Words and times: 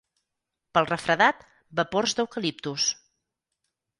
Pel 0.77 0.87
refredat, 0.91 1.43
vapors 1.81 2.17
d'eucaliptus. 2.19 2.87